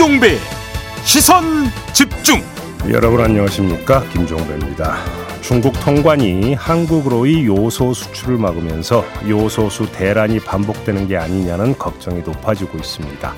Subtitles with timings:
[0.00, 0.38] 김종배
[1.04, 1.44] 시선
[1.92, 2.40] 집중
[2.88, 4.96] 여러분 안녕하십니까 김종배입니다.
[5.42, 13.34] 중국 통관이 한국으로의 요소 수출을 막으면서 요소수 대란이 반복되는 게 아니냐는 걱정이 높아지고 있습니다.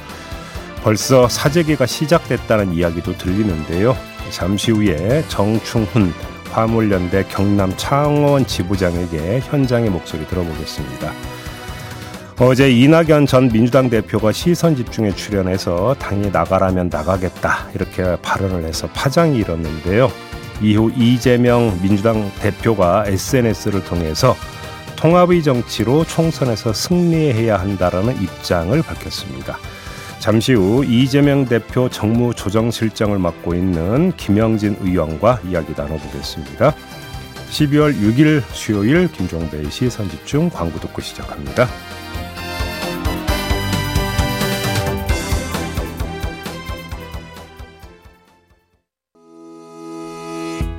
[0.84, 3.96] 벌써 사재기가 시작됐다는 이야기도 들리는데요.
[4.30, 6.14] 잠시 후에 정충훈
[6.52, 11.12] 화물연대 경남 창원 지부장에게 현장의 목소리 들어보겠습니다.
[12.44, 19.38] 어제 이낙연 전 민주당 대표가 시선 집중에 출연해서 당이 나가라면 나가겠다 이렇게 발언을 해서 파장이
[19.38, 20.10] 일었는데요.
[20.60, 24.34] 이후 이재명 민주당 대표가 SNS를 통해서
[24.96, 29.56] 통합의 정치로 총선에서 승리해야 한다라는 입장을 밝혔습니다.
[30.18, 36.74] 잠시 후 이재명 대표 정무조정실장을 맡고 있는 김영진 의원과 이야기 나눠보겠습니다.
[37.50, 41.68] 12월 6일 수요일 김종배의 시선집중 광고 듣고 시작합니다.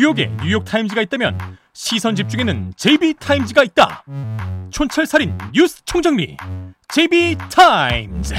[0.00, 1.36] 뉴욕에 뉴욕 타임즈가 있다면
[1.74, 4.02] 시선 집중에는 JB타임즈가 있다
[4.70, 6.38] 촌철살인 뉴스 총정리
[6.88, 8.34] JB타임즈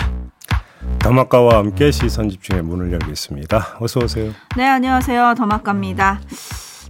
[1.03, 3.77] 더마카와 함께 시선 집중의 문을 열겠습니다.
[3.79, 4.33] 어서 오세요.
[4.57, 5.35] 네, 안녕하세요.
[5.37, 6.21] 더마카입니다.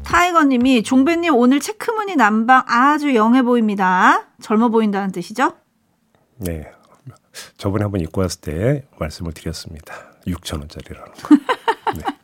[0.04, 4.26] 타이거님이 종배님 오늘 체크무늬 남방 아주 young해 보입니다.
[4.42, 5.52] 젊어 보인다는 뜻이죠?
[6.38, 6.72] 네.
[7.58, 9.94] 저번에 한번 입고 왔을 때 말씀을 드렸습니다.
[10.28, 11.36] 6천 원짜리라는 거.
[11.98, 12.21] 네.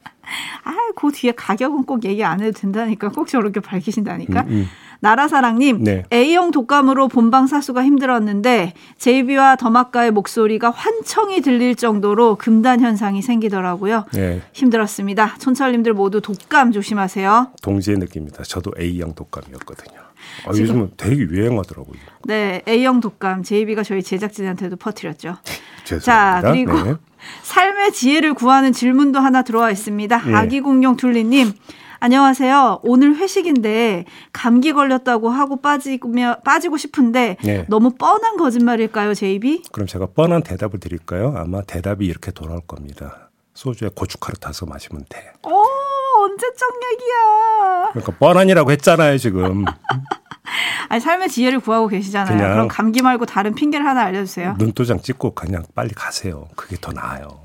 [0.63, 3.09] 아, 그 뒤에 가격은 꼭 얘기 안 해도 된다니까.
[3.09, 4.41] 꼭 저렇게 밝히신다니까.
[4.41, 4.67] 음, 음.
[4.99, 6.03] 나라사랑님, 네.
[6.11, 14.05] A형 독감으로 본방 사수가 힘들었는데 제이비와 더마카의 목소리가 환청이 들릴 정도로 금단 현상이 생기더라고요.
[14.13, 14.41] 네.
[14.53, 15.35] 힘들었습니다.
[15.37, 17.51] 촌철님들 모두 독감 조심하세요.
[17.61, 18.43] 동지의 느낌입니다.
[18.43, 19.99] 저도 A형 독감이었거든요.
[20.45, 21.97] 아, 요즘은 되게 유행하더라고요.
[22.23, 25.37] 네, A형 독감 제이비가 저희 제작진한테도 퍼뜨렸죠.
[26.01, 26.95] 자, 그리고 네.
[27.43, 30.17] 삶의 지혜를 구하는 질문도 하나 들어와 있습니다.
[30.23, 30.33] 네.
[30.35, 31.53] 아기 공룡 둘리님.
[31.99, 32.81] 안녕하세요.
[32.83, 37.65] 오늘 회식인데 감기 걸렸다고 하고 빠지며 빠지고 싶은데 네.
[37.69, 39.63] 너무 뻔한 거짓말일까요, 제이비?
[39.71, 41.33] 그럼 제가 뻔한 대답을 드릴까요?
[41.35, 43.29] 아마 대답이 이렇게 돌아올 겁니다.
[43.55, 45.31] 소주에 고춧가루 타서 마시면 돼.
[45.43, 45.63] 오,
[46.23, 47.89] 언제적 얘기야.
[47.93, 49.65] 그러니까 뻔한이라고 했잖아요, 지금.
[50.89, 52.37] 아니 삶의 지혜를 구하고 계시잖아요.
[52.37, 54.55] 그럼 감기 말고 다른 핑계를 하나 알려주세요.
[54.57, 56.47] 눈도장 찍고 그냥 빨리 가세요.
[56.55, 57.39] 그게 더 나아요.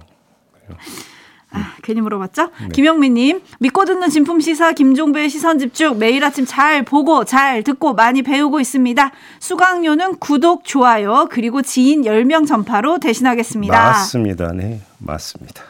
[1.55, 2.51] 아, 괜히 물어봤죠?
[2.63, 2.69] 네.
[2.73, 8.23] 김영민님, 믿고 듣는 진품 시사 김종배의 시선 집중 매일 아침 잘 보고 잘 듣고 많이
[8.23, 9.11] 배우고 있습니다.
[9.39, 13.79] 수강료는 구독, 좋아요, 그리고 지인 10명 전파로 대신하겠습니다.
[13.79, 14.53] 맞습니다.
[14.53, 15.63] 네, 맞습니다.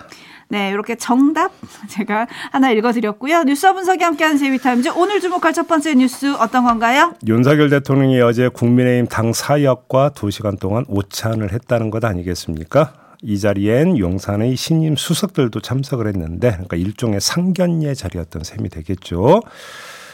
[0.53, 1.51] 네, 이렇게 정답
[1.89, 3.45] 제가 하나 읽어드렸고요.
[3.45, 7.15] 뉴스와 분석이 함께하는 제이비타임즈 오늘 주목할 첫 번째 뉴스 어떤 건가요?
[7.27, 12.93] 윤석열 대통령이 어제 국민의힘 당 사역과 2시간 동안 오찬을 했다는 것 아니겠습니까?
[13.23, 19.41] 이 자리엔 용산의 신임 수석들도 참석을 했는데 그러니까 일종의 상견례 자리였던 셈이 되겠죠.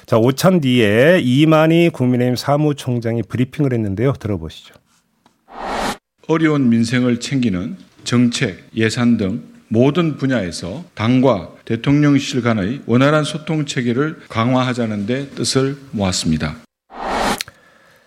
[0.07, 4.13] 자, 오찬 뒤에 이만희 국민의힘 사무총장이 브리핑을 했는데요.
[4.13, 4.77] 들어보시죠.
[6.29, 15.07] 어려운 민생을 챙기는 정책, 예산 등 모든 분야에서 당과 대통령실 간의 원활한 소통 체계를 강화하자는
[15.07, 16.57] 데 뜻을 모았습니다.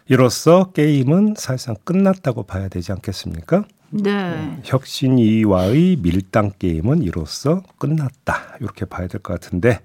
[0.07, 3.66] 이로써 게임은 사실상 끝났다고 봐야 되지 않겠습니까?
[3.91, 4.57] 네.
[4.63, 8.57] 혁신이와의 밀당 게임은 이로써 끝났다.
[8.59, 9.79] 이렇게 봐야 될 것 같은데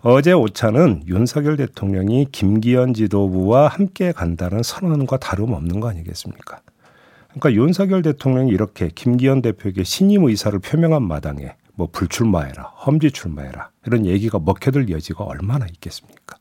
[0.00, 6.60] 어제 오차는 윤석열 대통령이 김기현 지도부와 함께 간다는 선언과 다름없는 거 아니겠습니까?
[7.34, 14.06] 그러니까 윤석열 대통령이 이렇게 김기현 대표에게 신임 의사를 표명한 마당에 뭐 불출마해라, 험지 출마해라 이런
[14.06, 16.36] 얘기가 먹혀들 여지가 얼마나 있겠습니까?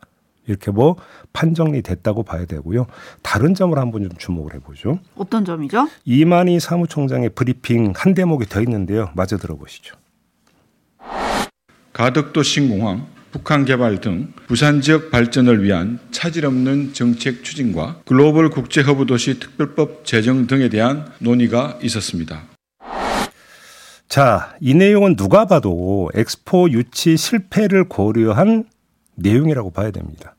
[0.48, 0.98] 이렇게 뭐
[1.34, 2.88] 판정이 됐다고 봐야 되고요.
[3.22, 5.00] 다른 점을 한번 좀 주목을 해보죠.
[5.16, 5.88] 어떤 점이죠?
[6.04, 9.12] 이만희 사무총장의 브리핑 한 대목이 더 있는데요.
[9.14, 9.96] 마저 들어보시죠.
[11.94, 18.82] 가덕도 신공항, 북항 개발 등 부산 지역 발전을 위한 차질 없는 정책 추진과 글로벌 국제
[18.82, 22.44] 허브 도시 특별법 제정 등에 대한 논의가 있었습니다.
[24.10, 28.66] 자, 이 내용은 누가 봐도 엑스포 유치 실패를 고려한
[29.16, 30.36] 내용이라고 봐야 됩니다.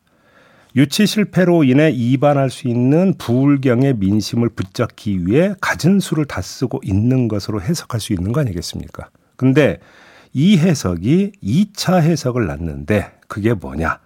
[0.76, 7.28] 유치 실패로 인해 이반할 수 있는 부울경의 민심을 붙잡기 위해 갖은 수를 다 쓰고 있는
[7.28, 9.08] 것으로 해석할 수 있는 거 아니겠습니까?
[9.36, 9.78] 근데
[10.32, 13.98] 이 해석이 2차 해석을 낳는데 그게 뭐냐?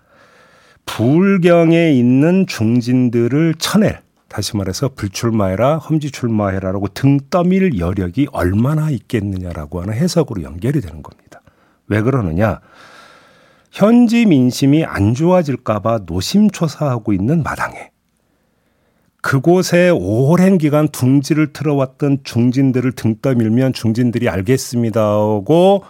[0.85, 9.95] 불경에 있는 중진들을 쳐낼 다시 말해서 불출마해라 험지 출마해라라고 등 떠밀 여력이 얼마나 있겠느냐라고 하는
[9.95, 11.41] 해석으로 연결이 되는 겁니다.
[11.87, 12.61] 왜 그러느냐?
[13.71, 17.91] 현지 민심이 안 좋아질까봐 노심초사하고 있는 마당에
[19.23, 25.83] 그곳에 오랜 기간 둥지를 틀어왔던 중진들을 등 떠밀면 중진들이 알겠습니다 하고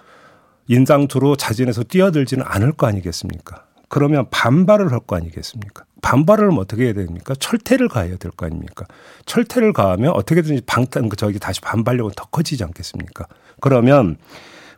[0.69, 3.65] 인상투로 자진해서 뛰어들지는 않을 거 아니겠습니까?
[3.89, 5.85] 그러면 반발을 할 거 아니겠습니까?
[6.03, 7.35] 반발을 어떻게 해야 됩니까?
[7.39, 8.85] 철퇴를 가해야 될 거 아닙니까?
[9.27, 13.27] 철퇴를 가하면 어떻게든지 방탄 그 저기 다시 반발력은 더 커지지 않겠습니까?
[13.61, 14.17] 그러면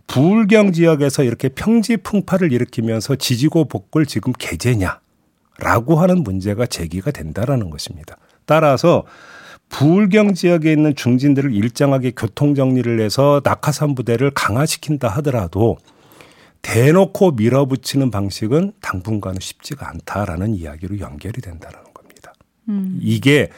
[0.07, 8.17] 불경 지역에서 이렇게 평지 풍파를 일으키면서 지지고 복을 지금 개제냐라고 하는 문제가 제기가 된다라는 것입니다.
[8.47, 9.05] 따라서
[9.69, 15.79] 불경 지역에 있는 중진들을 일정하게 교통 정리를 해서 낙하산 부대를 강화시킨다 하더라도
[16.63, 22.33] 대놓고 밀어붙이는 방식은 당분간은 쉽지가 않다라는 이야기로 연결이 된다는 겁니다.
[22.69, 22.99] 음.
[23.01, 23.51] 이게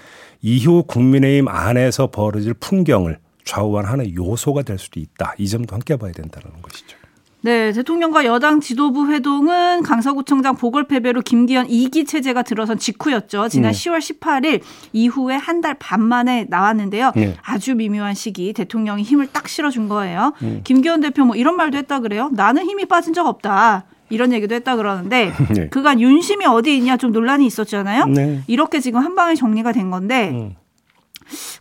[0.42, 5.34] 이후 국민의힘 안에서 벌어질 풍경을 좌우하는 요소가 될 수도 있다.
[5.38, 6.96] 이 점도 함께 봐야 된다는 것이죠.
[7.42, 13.48] 네, 대통령과 여당 지도부 회동은 강서구청장 보궐 패배로 김기현 2기 체제가 들어선 직후였죠.
[13.48, 13.78] 지난 네.
[13.78, 14.60] 10월 18일
[14.92, 17.12] 이후에 한 달 반 만에 나왔는데요.
[17.16, 17.37] 네.
[17.42, 20.32] 아주 미묘한 시기 대통령이 힘을 딱 실어준 거예요.
[20.40, 20.60] 네.
[20.64, 22.31] 김기현 대표 뭐 이런 말도 했다 그래요.
[22.32, 23.84] 나는 힘이 빠진 적 없다.
[24.10, 25.69] 이런 얘기도 했다 그러는데 네.
[25.70, 28.06] 그간 윤심이 어디 있냐 좀 논란이 있었잖아요.
[28.06, 28.42] 네.
[28.48, 30.54] 이렇게 지금 한 방에 정리가 된 건데 음.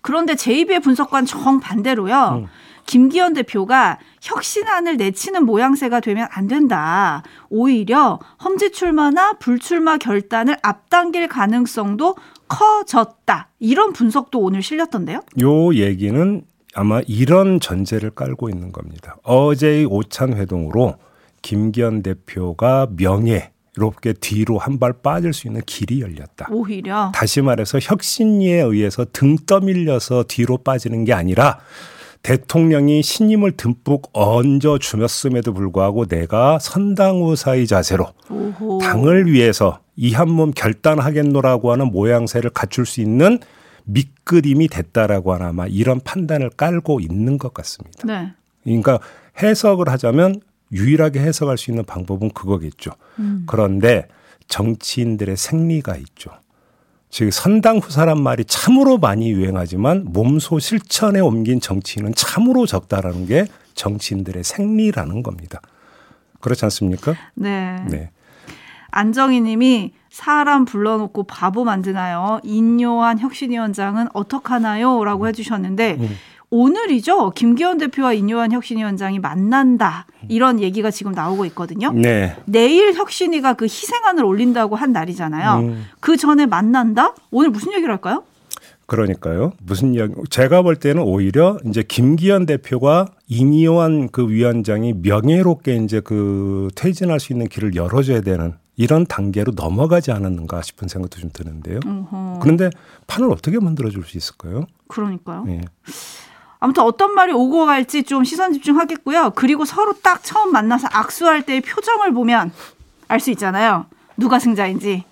[0.02, 2.42] 그런데 제2의 분석관 정 반대로요.
[2.44, 2.48] 음.
[2.94, 7.22] 김기현 대표가 혁신안을 내치는 모양새가 되면 안 된다.
[7.50, 12.16] 오히려 험지 출마나 불출마 결단을 앞당길 가능성도
[12.48, 13.50] 커졌다.
[13.60, 15.22] 이런 분석도 오늘 실렸던데요.
[15.44, 16.42] 요 얘기는
[16.74, 19.18] 아마 이런 전제를 깔고 있는 겁니다.
[19.22, 20.96] 어제의 오찬 회동으로
[21.44, 26.48] 김기현 대표가 명예 롭게 뒤로 한 발 빠질 수 있는 길이 열렸다.
[26.50, 31.60] 오히려 다시 말해서 혁신위에 의해서 등 떠밀려서 뒤로 빠지는 게 아니라
[32.22, 38.80] 대통령이 신임을 듬뿍 얹어 주었음에도 불구하고 내가 선당우사의 자세로 오호.
[38.80, 43.40] 당을 위해서 이 한 몸 결단하겠노라고 하는 모양새를 갖출 수 있는
[43.86, 48.06] 밑그림이 됐다라고 하나 아마 이런 판단을 깔고 있는 것 같습니다.
[48.06, 48.34] 네.
[48.64, 49.00] 그러니까
[49.42, 52.92] 해석을 하자면 유일하게 해석할 수 있는 방법은 그거겠죠.
[53.20, 53.44] 음.
[53.48, 54.08] 그런데
[54.48, 56.32] 정치인들의 생리가 있죠.
[57.10, 64.44] 즉 선당 후사란 말이 참으로 많이 유행하지만 몸소 실천에 옮긴 정치인은 참으로 적다라는 게 정치인들의
[64.44, 65.62] 생리라는 겁니다.
[66.40, 67.16] 그렇지 않습니까?
[67.34, 67.78] 네.
[67.90, 68.12] 네.
[68.92, 72.40] 안정희 님이 사람 불러놓고 바보 만드나요?
[72.44, 75.04] 인요한 혁신위원장은 어떡하나요?
[75.04, 76.10] 라고 해주셨는데, 음.
[76.52, 77.32] 오늘이죠.
[77.32, 80.08] 김기현 대표와 인요한 혁신위원장이 만난다.
[80.28, 81.92] 이런 얘기가 지금 나오고 있거든요.
[81.92, 82.36] 네.
[82.46, 85.60] 내일 혁신위가 그 희생안을 올린다고 한 날이잖아요.
[85.60, 85.86] 음.
[86.00, 87.14] 그 전에 만난다?
[87.32, 88.24] 오늘 무슨 얘기를 할까요?
[88.88, 89.54] 그러니까요.
[89.62, 90.14] 무슨 이야기?
[90.32, 97.32] 제가 볼 때는 오히려 이제 김기현 대표가 이니오한 그 위원장이 명예롭게 이제 그 퇴진할 수
[97.32, 101.82] 있는 길을 열어줘야 되는 이런 단계로 넘어가지 않았는가 싶은 생각도 좀 드는데요.
[101.86, 102.40] 어허.
[102.42, 102.72] 그런데
[103.06, 104.66] 판을 어떻게 만들어줄 수 있을까요?
[104.88, 105.44] 그러니까요.
[105.44, 105.62] 네.
[106.60, 109.32] 아무튼 어떤 말이 오고 갈지 좀 시선 집중하겠고요.
[109.36, 112.52] 그리고 서로 딱 처음 만나서 악수할 때의 표정을 보면
[113.08, 113.86] 알 수 있잖아요.
[114.18, 115.06] 누가 승자인지.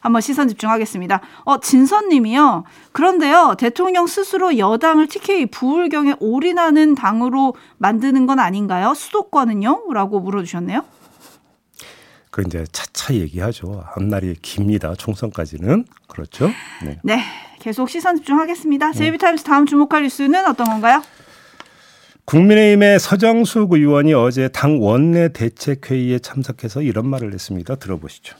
[0.00, 1.20] 한번 시선 집중하겠습니다.
[1.44, 2.64] 어, 진선 님이요.
[2.90, 8.94] 그런데요, 대통령 스스로 여당을 TK 부울경에 올인하는 당으로 만드는 건 아닌가요?
[8.94, 9.92] 수도권은요?
[9.92, 10.82] 라고 물어주셨네요.
[12.30, 13.84] 그 이제 차차 얘기하죠.
[13.94, 14.94] 앞날이 깁니다.
[14.96, 15.84] 총선까지는.
[16.08, 16.50] 그렇죠.
[16.82, 16.98] 네.
[17.04, 17.22] 네.
[17.62, 18.90] 계속 시선 집중하겠습니다.
[18.90, 18.92] 네.
[18.92, 21.00] 제이비타임스 다음 주목할 뉴스는 어떤 건가요?
[22.24, 27.76] 국민의힘의 서정숙 의원이 어제 당 원내 대책회의에 참석해서 이런 말을 했습니다.
[27.76, 28.36] 들어보시죠.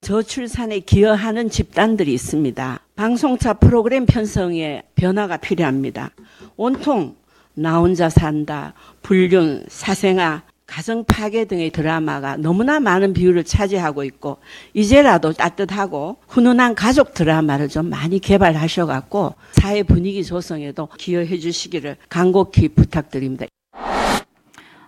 [0.00, 2.80] 저출산에 기여하는 집단들이 있습니다.
[2.96, 6.10] 방송차 프로그램 편성에 변화가 필요합니다.
[6.56, 7.14] 온통
[7.54, 14.38] 나 혼자 산다, 불륜, 사생아, 가정 파괴 등의 드라마가 너무나 많은 비율을 차지하고 있고
[14.72, 22.68] 이제라도 따뜻하고 훈훈한 가족 드라마를 좀 많이 개발하셔 갖고 사회 분위기 조성에도 기여해 주시기를 간곡히
[22.68, 23.46] 부탁드립니다.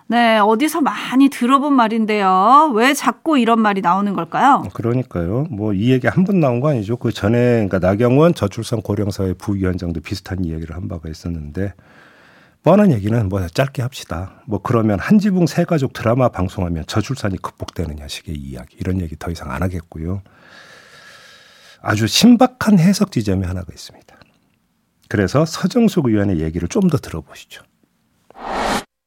[0.07, 2.71] 네, 어디서 많이 들어본 말인데요.
[2.75, 4.63] 왜 자꾸 이런 말이 나오는 걸까요?
[4.73, 5.47] 그러니까요.
[5.49, 6.95] 뭐 이 얘기 한 번 나온 거 아니죠.
[6.95, 11.73] 그 전에 그러니까 나경원 저출산 고령사회 부위원장도 비슷한 이야기를 한 바가 있었는데
[12.63, 14.41] 뻔한 얘기는 뭐 짧게 합시다.
[14.45, 19.29] 뭐 그러면 한 지붕 세 가족 드라마 방송하면 저출산이 극복되느냐 식의 이야기 이런 얘기 더
[19.29, 20.21] 이상 안 하겠고요.
[21.81, 24.15] 아주 신박한 해석 지점이 하나가 있습니다.
[25.09, 27.63] 그래서 서정숙 의원의 얘기를 좀 더 들어보시죠.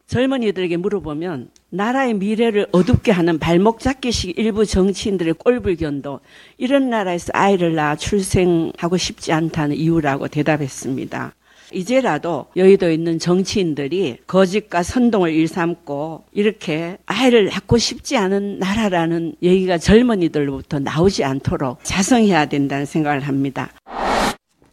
[0.07, 6.21] 젊은이들에게 물어보면 나라의 미래를 어둡게 하는 발목 잡기식 일부 정치인들의 꼴불견도
[6.59, 11.35] 이런 나라에서 아이를 낳아 출생하고 싶지 않다는 이유라고 대답했습니다.
[11.77, 20.79] 이제라도 여의도에 있는 정치인들이 거짓과 선동을 일삼고 이렇게 아이를 낳고 싶지 않은 나라라는 얘기가 젊은이들로부터
[20.79, 23.71] 나오지 않도록 자성해야 된다는 생각을 합니다.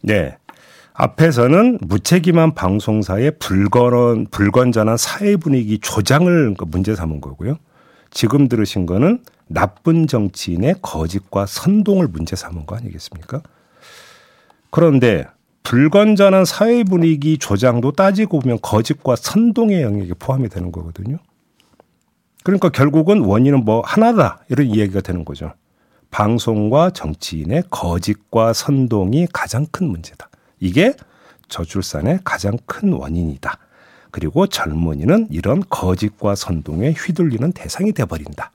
[0.00, 0.36] 네.
[0.94, 7.58] 앞에서는 무책임한 방송사의 불건, 불건전한 사회 분위기 조장을 그 문제 삼은 거고요.
[8.10, 13.42] 지금 들으신 거는 나쁜 정치인의 거짓과 선동을 문제 삼은 거 아니겠습니까?
[14.70, 15.26] 그런데
[15.64, 21.16] 불건전한 사회 분위기 조장도 따지고 보면 거짓과 선동의 영역에 포함이 되는 거거든요.
[22.44, 25.52] 그러니까 결국은 원인은 뭐 하나다 이런 이야기가 되는 거죠.
[26.10, 30.28] 방송과 정치인의 거짓과 선동이 가장 큰 문제다.
[30.60, 30.94] 이게
[31.48, 33.58] 저출산의 가장 큰 원인이다.
[34.10, 38.52] 그리고 젊은이는 이런 거짓과 선동에 휘둘리는 대상이 돼버린다.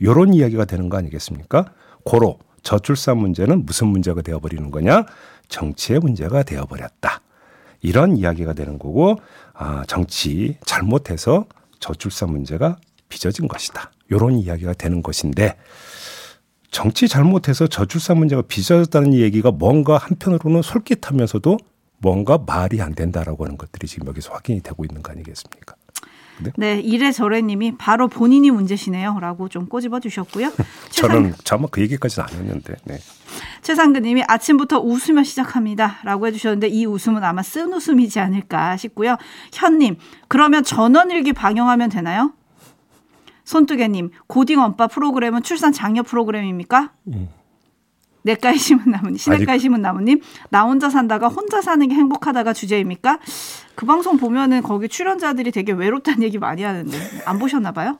[0.00, 1.66] 요런 이야기가 되는 거 아니겠습니까?
[2.04, 5.04] 고로 저출산 문제는 무슨 문제가 되어버리는 거냐?
[5.52, 7.20] 정치의 문제가 되어버렸다.
[7.82, 9.16] 이런 이야기가 되는 거고,
[9.52, 11.46] 아, 정치 잘못해서
[11.78, 12.78] 저출산 문제가
[13.08, 13.92] 빚어진 것이다.
[14.10, 15.56] 요런 이야기가 되는 것인데,
[16.70, 21.58] 정치 잘못해서 저출산 문제가 빚어졌다는 얘기가 뭔가 한편으로는 솔깃하면서도
[21.98, 25.76] 뭔가 말이 안 된다라고 하는 것들이 지금 여기서 확인이 되고 있는 거 아니겠습니까?
[26.40, 29.18] 네, 네 이래저래 님이 바로 본인이 문제시네요.
[29.20, 30.52] 라고 좀 꼬집어 주셨고요.
[30.90, 32.74] 저는 정말 그 얘기까지는 안 했는데.
[32.84, 32.98] 네.
[33.62, 35.98] 최상근 님이 아침부터 웃으며 시작합니다.
[36.04, 39.16] 라고 해주셨는데 이 웃음은 아마 쓴 웃음이지 않을까 싶고요.
[39.52, 39.96] 현님,
[40.28, 42.32] 그러면 전원일기 방영하면 되나요?
[43.44, 46.92] 손뜨개님, 고딩 엄빠 프로그램은 출산 장려 프로그램입니까?
[47.08, 47.28] 음.
[48.22, 53.18] 내과의 심은 나무님, 시내과의 심은 나무님, 나 혼자 산다가 혼자 사는 게 행복하다가 주제입니까?
[53.74, 57.98] 그 방송 보면은 거기 출연자들이 되게 외롭다는 얘기 많이 하는데 안 보셨나 봐요?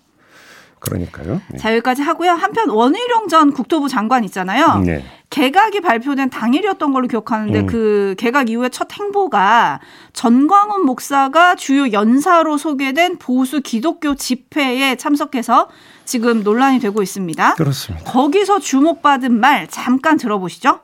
[0.82, 1.40] 그러니까요.
[1.50, 1.58] 네.
[1.58, 2.32] 자 여기까지 하고요.
[2.32, 4.78] 한편 원희룡 전 국토부 장관 있잖아요.
[4.78, 5.04] 네.
[5.32, 7.66] 개각이 발표된 당일이었던 걸로 기억하는데 음.
[7.66, 9.80] 그 개각 이후에 첫 행보가
[10.12, 15.68] 전광훈 목사가 주요 연사로 소개된 보수 기독교 집회에 참석해서
[16.04, 17.54] 지금 논란이 되고 있습니다.
[17.54, 18.12] 그렇습니다.
[18.12, 20.80] 거기서 주목받은 말 잠깐 들어보시죠.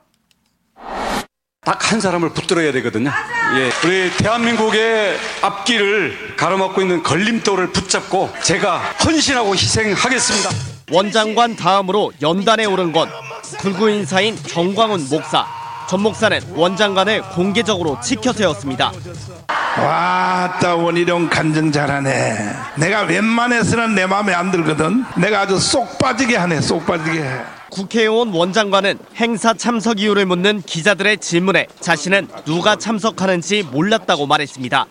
[1.64, 3.11] 딱 한 사람을 붙들어야 되거든요.
[3.57, 10.67] 예, 우리 대한민국의 앞길을 가로막고 있는 걸림돌을 붙잡고 제가 헌신하고 희생하겠습니다.
[10.90, 13.09] 원장관 다음으로 연단에 오른 건
[13.61, 15.47] 불구 인사인 정광훈 목사.
[15.88, 18.92] 전 목사는 원장관을 공개적으로 치켜 세웠습니다.
[19.78, 22.37] 와 따 원희룡 간증 잘하네.
[22.78, 25.04] 내가 웬만해서는 내 마음에 안 들거든.
[25.16, 26.61] 내가 아주 쏙 빠지게 하네.
[26.61, 27.40] 쏙 빠지게 해.
[27.71, 34.87] 국회의원 원장관은 행사 참석 이유를 묻는 기자들의 질문에 자신은 누가 참석하는지 몰랐다고 말했습니다.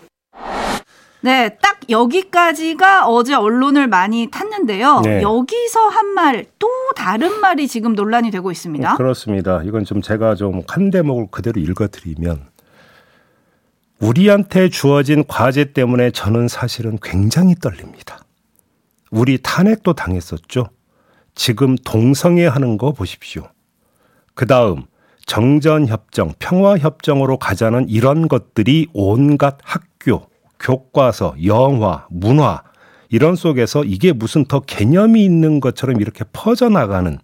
[1.20, 5.00] 네, 딱 여기까지가 어제 언론을 많이 탔는데요.
[5.00, 5.22] 네.
[5.22, 8.96] 여기서 한 말, 또 다른 말이 지금 논란이 되고 있습니다.
[8.96, 9.62] 그렇습니다.
[9.64, 12.46] 이건 좀 제가 좀 한 대목을 그대로 읽어드리면
[14.00, 18.20] 우리한테 주어진 과제 때문에 저는 사실은 굉장히 떨립니다.
[19.10, 20.68] 우리 탄핵도 당했었죠.
[21.34, 23.48] 지금 동성애 하는 거 보십시오.
[24.34, 24.84] 그 다음
[25.26, 30.27] 정전협정, 평화협정으로 가자는 이런 것들이 온갖 학교,
[30.58, 32.62] 교과서, 영화, 문화
[33.10, 37.18] 이런 속에서 이게 무슨 더 개념이 있는 것처럼 이렇게 퍼져나가는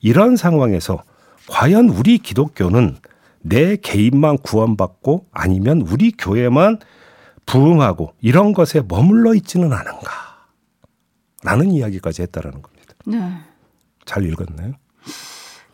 [0.00, 1.02] 이런 상황에서
[1.48, 2.96] 과연 우리 기독교는
[3.42, 6.78] 내 개인만 구원받고 아니면 우리 교회만
[7.46, 10.10] 부흥하고 이런 것에 머물러 있지는 않은가?
[11.42, 12.94] 라는 이야기까지 했다라는 겁니다.
[13.04, 13.18] 네.
[14.06, 14.72] 잘 읽었나요?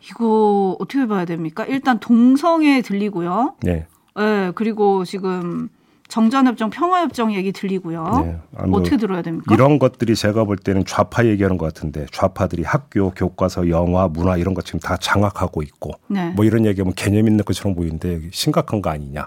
[0.09, 1.65] 이거 어떻게 봐야 됩니까?
[1.65, 3.55] 일단 동성애 들리고요.
[3.61, 3.87] 네.
[4.15, 5.69] 네 그리고 지금
[6.11, 8.03] 정전협정, 평화협정 얘기 들리고요.
[8.25, 8.37] 네.
[8.57, 9.55] 아, 뭐 어떻게 들어야 됩니까?
[9.55, 14.53] 이런 것들이 제가 볼 때는 좌파 얘기하는 것 같은데 좌파들이 학교, 교과서, 영화, 문화 이런
[14.53, 16.31] 것 지금 다 장악하고 있고 네.
[16.31, 19.25] 뭐 이런 얘기하면 개념 있는 것처럼 보이는데 심각한 거 아니냐.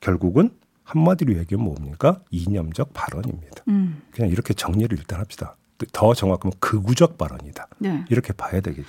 [0.00, 0.48] 결국은
[0.84, 2.20] 한마디로 얘기하면 뭡니까?
[2.30, 3.62] 이념적 발언입니다.
[3.68, 4.02] 음.
[4.10, 5.56] 그냥 이렇게 정리를 일단 합시다.
[5.92, 7.68] 더 정확하면 극우적 발언이다.
[7.78, 8.04] 네.
[8.08, 8.88] 이렇게 봐야 되겠죠.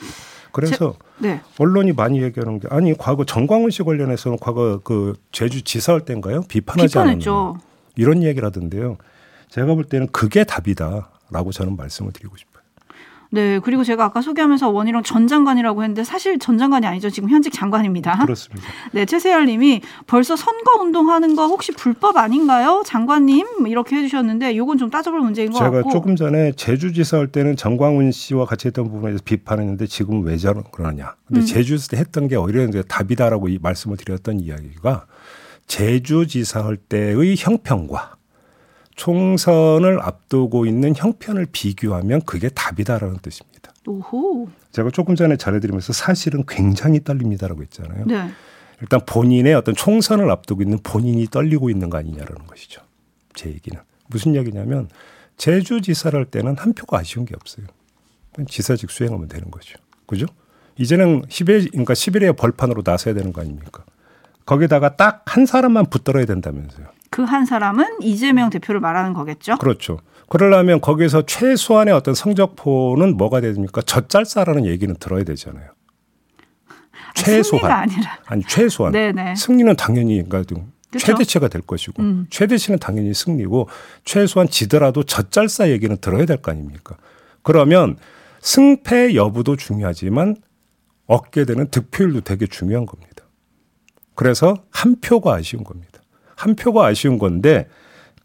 [0.52, 1.42] 그래서 제, 네.
[1.60, 6.42] 언론이 많이 얘기하는 게 아니 과거 정광훈 씨 관련해서는 과거 그 제주 지사할 때인가요?
[6.48, 7.58] 비판하지 않았죠.
[7.96, 8.98] 이런 얘기를 하던데요.
[9.50, 12.55] 제가 볼 때는 그게 답이다라고 저는 말씀을 드리고 싶어요.
[13.36, 17.10] 네, 그리고 제가 아까 소개하면서 원희룡 전 장관이라고 했는데 사실 전 장관이 아니죠.
[17.10, 18.20] 지금 현직 장관입니다.
[18.20, 18.66] 그렇습니다.
[18.94, 22.82] 네, 최세열 님이 벌써 선거 운동하는 거 혹시 불법 아닌가요?
[22.86, 25.90] 장관님 이렇게 해주셨는데 이건 좀 따져볼 문제인 것 제가 같고.
[25.90, 30.64] 제가 조금 전에 제주지사 할 때는 정광훈 씨와 같이 했던 부분에서 비판했는데 지금은 왜 저러
[30.64, 31.16] 그러냐.
[31.28, 31.46] 근데 음.
[31.46, 35.08] 제주에서 했던 게 오히려 이제 답이다라고 이 말씀을 드렸던 이야기가
[35.68, 38.15] 제주지사 할 때의 형평과
[38.96, 43.74] 총선을 앞두고 있는 형편을 비교하면 그게 답이다라는 뜻입니다.
[43.88, 44.50] 오호.
[44.72, 48.06] 제가 조금 전에 전해드리면서 사실은 굉장히 떨립니다라고 했잖아요.
[48.06, 48.30] 네.
[48.82, 52.82] 일단 본인의 어떤 총선을 앞두고 있는 본인이 떨리고 있는 거 아니냐라는 것이죠.
[53.34, 54.90] 제 얘기는 무슨 얘기냐면
[55.38, 57.68] 제주지사를 할 때는 한 표가 아쉬운 게 없어요.
[58.48, 59.78] 지사직 수행하면 되는 거죠.
[60.06, 60.26] 그죠?
[60.78, 63.86] 이제는 11, 그러니까 11회 벌판으로 나서야 되는 거 아닙니까?
[64.46, 66.88] 거기다가 딱 한 사람만 붙들어야 된다면서요.
[67.10, 69.58] 그 한 사람은 이재명 대표를 말하는 거겠죠?
[69.58, 70.00] 그렇죠.
[70.30, 73.82] 그러려면 거기서 최소한의 어떤 성적포는 뭐가 됩니까?
[73.82, 75.70] 젖잘싸라는 얘기는 들어야 되잖아요.
[77.14, 79.36] 최소한 아니라 아니 최소한 네네.
[79.36, 80.66] 승리는 당연히 그러니까 그렇죠?
[80.98, 82.28] 최대치가 될 것이고 음.
[82.30, 83.70] 최대치는 당연히 승리고
[84.04, 86.96] 최소한 지더라도 젖잘싸 얘기는 들어야 될 거 아닙니까?
[87.44, 87.98] 그러면
[88.42, 90.36] 승패 여부도 중요하지만
[91.08, 93.15] 얻게 되는 득표율도 되게 중요한 겁니다.
[94.16, 96.02] 그래서 한 표가 아쉬운 겁니다.
[96.36, 97.68] 한 표가 아쉬운 건데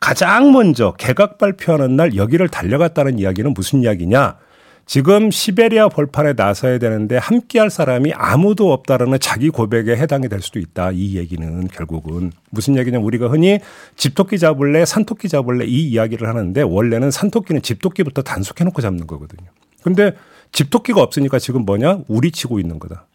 [0.01, 4.39] 가장 먼저 개각 발표하는 날 여기를 달려갔다는 이야기는 무슨 이야기냐?
[4.87, 10.59] 지금 시베리아 벌판에 나서야 되는데 함께 할 사람이 아무도 없다라는 자기 고백에 해당이 될 수도
[10.59, 10.91] 있다.
[10.93, 13.61] 이 얘기는 결국은 무슨 얘기냐 우리가 흔히
[13.95, 19.49] 집토끼 잡을래 산토끼 잡을래 이 이야기를 하는데 원래는 산토끼는 집토끼부터 단속해 놓고 잡는 거거든요.
[19.85, 20.15] 근데
[20.51, 22.01] 집토끼가 없으니까 지금 뭐냐?
[22.09, 23.07] 우리 치고 있는 거다.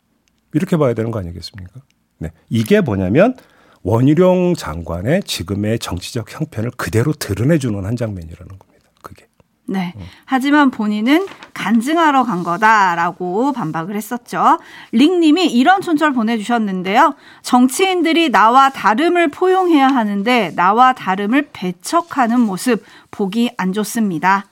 [0.53, 1.81] 이렇게 봐야 되는 거 아니겠습니까?
[2.17, 2.31] 네.
[2.49, 3.35] 이게 뭐냐면
[3.83, 8.89] 원희룡 장관의 지금의 정치적 형편을 그대로 드러내주는 한 장면이라는 겁니다.
[9.01, 9.27] 그게.
[9.67, 9.93] 네.
[9.95, 10.01] 어.
[10.25, 14.59] 하지만 본인은 간증하러 간 거다라고 반박을 했었죠.
[14.91, 17.15] 링님이 이런 촌철 보내주셨는데요.
[17.43, 24.45] 정치인들이 나와 다름을 포용해야 하는데 나와 다름을 배척하는 모습 보기 안 좋습니다.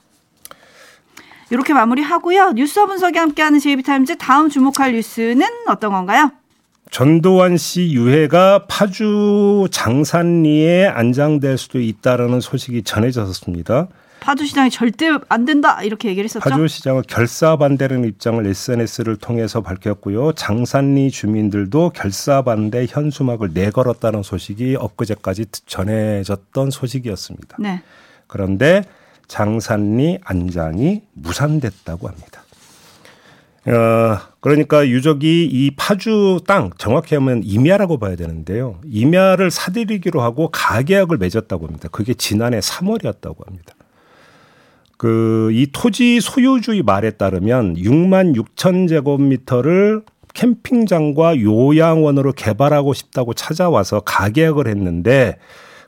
[1.50, 2.52] 이렇게 마무리하고요.
[2.52, 6.30] 뉴스 분석이 함께하는 제이비타임즈 다음 주목할 뉴스는 어떤 건가요?
[6.94, 13.88] 전도환 씨 유해가 파주 장산리에 안장될 수도 있다라는 소식이 전해졌습니다.
[14.20, 16.48] 파주시장이 절대 안 된다 이렇게 얘기를 했었죠.
[16.48, 20.34] 파주시장은 결사 반대라는 입장을 SNS를 통해서 밝혔고요.
[20.34, 27.56] 장산리 주민들도 결사 반대 현수막을 내걸었다는 소식이 엊그제까지 전해졌던 소식이었습니다.
[27.58, 27.82] 네.
[28.28, 28.84] 그런데
[29.26, 32.43] 장산리 안장이 무산됐다고 합니다.
[33.66, 38.78] 어, 그러니까 유적이 이 파주 땅 정확히 하면 임야라고 봐야 되는데요.
[38.84, 41.88] 임야를 사들이기로 하고 가계약을 맺었다고 합니다.
[41.90, 43.74] 그게 지난해 3월이었다고 합니다.
[44.98, 50.02] 그 이 토지 소유주의 말에 따르면 6만 6천 제곱미터를
[50.34, 55.38] 캠핑장과 요양원으로 개발하고 싶다고 찾아와서 가계약을 했는데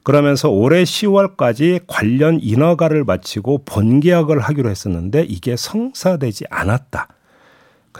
[0.04, 7.08] 그러면서 올해 10월까지 관련 인허가를 마치고 본계약을 하기로 했었는데 이게 성사되지 않았다.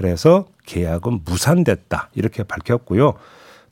[0.00, 2.11] 그래서 계약은 무산됐다.
[2.14, 3.14] 이렇게 밝혔고요.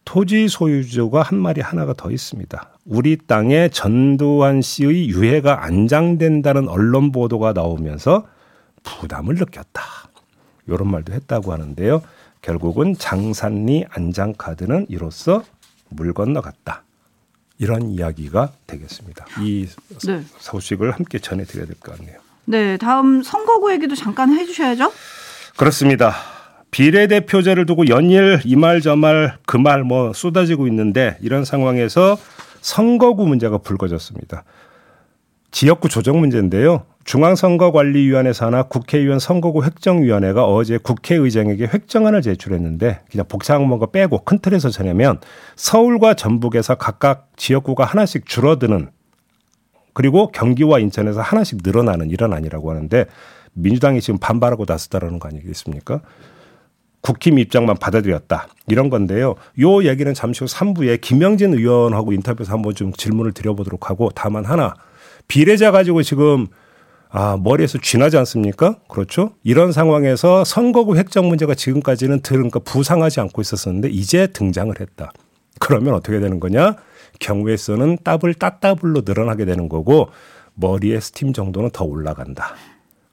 [0.07, 2.71] 토지 소유주가 한 마리 하나가 더 있습니다.
[2.87, 8.27] 우리 땅에 전두환 씨의 유해가 안장된다는 언론 보도가 나오면서
[8.83, 9.83] 부담을 느꼈다.
[10.67, 12.01] 이런 말도 했다고 하는데요.
[12.41, 15.45] 결국은 장산리 안장카드는 이로써
[15.91, 16.85] 물 건너갔다.
[17.59, 19.27] 이런 이야기가 되겠습니다.
[19.43, 19.69] 이
[20.07, 20.23] 네.
[20.39, 22.19] 소식을 함께 전해드려야 될 것 같네요.
[22.47, 24.91] 네, 다음 선거구 얘기도 잠깐 해주셔야죠.
[25.57, 26.15] 그렇습니다.
[26.71, 32.17] 비례대표제를 두고 연일 이 말 저 말 그 말 뭐 쏟아지고 있는데 이런 상황에서
[32.61, 34.45] 선거구 문제가 불거졌습니다.
[35.53, 36.83] 지역구 조정 문제인데요.
[37.05, 44.71] 중앙선거관리위원회 산하 국회의원 선거구 획정위원회가 어제 국회의장에게 획정안을 제출했는데 그냥 복잡한 뭔가 빼고 큰 틀에서
[44.71, 45.21] 전하면
[45.55, 48.89] 서울과 전북에서 각각 지역구가 하나씩 줄어드는
[49.93, 53.05] 그리고 경기와 인천에서 하나씩 늘어나는 이런 안이라고 하는데
[53.55, 56.01] 민주당이 지금 반발하고 나섰다라는 거 아니겠습니까?
[57.01, 58.49] 국힘 입장만 받아들였다.
[58.69, 59.35] 이런 건데요.
[59.61, 64.75] 요 얘기는 잠시 후 3부에 김영진 의원하고 인터뷰에서 한번 좀 질문을 드려보도록 하고 다만 하나
[65.29, 66.47] 비례제 가지고 지금
[67.11, 68.79] 아, 머리에서 쥐나지 않습니까?
[68.89, 69.35] 그렇죠?
[69.45, 75.13] 이런 상황에서 선거구 획정 문제가 지금까지는 들으니까 부상하지 않고 있었었는데 이제 등장을 했다.
[75.61, 76.75] 그러면 어떻게 되는 거냐?
[77.21, 80.09] 경우의 수는 더블 따따블로 늘어나게 되는 거고
[80.55, 82.55] 머리의 스팀 정도는 더 올라간다.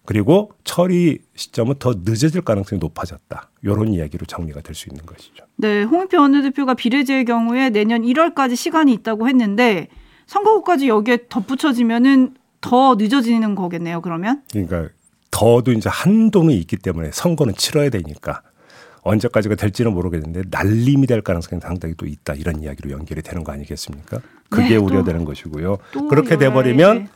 [0.06, 3.50] 그리고 처리 시점은 더 늦어질 가능성이 높아졌다.
[3.62, 5.46] 이런 이야기로 정리가 될 수 있는 것이죠.
[5.58, 9.88] 네, 홍익표 원내대표가 비례제의 경우에 내년 1월까지 시간이 있다고 했는데
[10.28, 14.02] 선거구까지 여기에 덧붙여지면은 더 늦어지는 거겠네요.
[14.02, 14.42] 그러면?
[14.52, 14.90] 그러니까
[15.30, 18.42] 더도 이제 한동이 있기 때문에 선거는 치러야 되니까
[19.04, 24.20] 언제까지가 될지는 모르겠는데 날림이 될 가능성이 상당히 또 있다 이런 이야기로 연결이 되는 거 아니겠습니까?
[24.50, 25.78] 그게 네, 우려되는 것이고요.
[26.10, 27.08] 그렇게 돼 버리면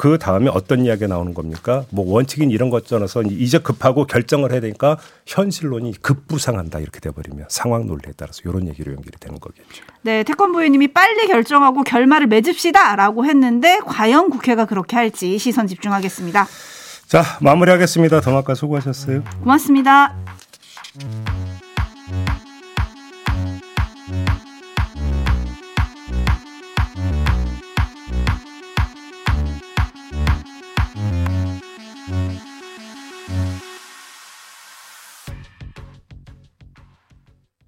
[0.00, 1.84] 그 다음에 어떤 이야기가 나오는 겁니까?
[1.90, 7.86] 뭐 원칙인 이런 것 떠나서 이제 급하고 결정을 해야 되니까 현실론이 급부상한다 이렇게 돼버리면 상황
[7.86, 9.84] 논리에 따라서 이런 얘기로 연결이 되는 거겠죠.
[10.00, 16.46] 네, 태권부의님이 빨리 결정하고 결말을 맺읍시다라고 했는데 과연 국회가 그렇게 할지 시선 집중하겠습니다.
[17.06, 18.22] 자 마무리하겠습니다.
[18.22, 19.22] 더마카 수고하셨어요.
[19.42, 20.14] 고맙습니다.